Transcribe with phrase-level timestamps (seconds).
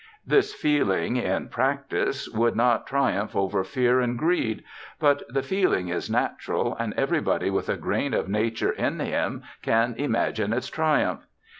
[0.25, 4.63] This feeling in practice would not triumph over fear and greed;
[4.99, 9.93] but the feeling is natural, and everybody with a grain of nature in him can
[9.99, 11.27] imagine its triumph.